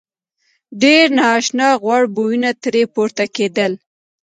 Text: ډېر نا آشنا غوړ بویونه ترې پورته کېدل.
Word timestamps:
ډېر 0.81 1.05
نا 1.17 1.23
آشنا 1.37 1.69
غوړ 1.81 2.01
بویونه 2.15 2.49
ترې 2.63 2.83
پورته 2.93 3.23
کېدل. 3.35 3.71